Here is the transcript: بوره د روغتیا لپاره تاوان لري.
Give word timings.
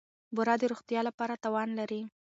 بوره 0.35 0.55
د 0.59 0.63
روغتیا 0.71 1.01
لپاره 1.09 1.41
تاوان 1.43 1.69
لري. 1.79 2.01